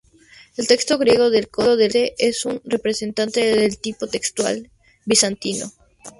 [0.57, 4.71] El texto griego del códice es un representante del tipo textual
[5.05, 5.71] bizantino.